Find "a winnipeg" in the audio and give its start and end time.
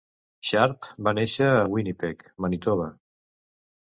1.49-2.25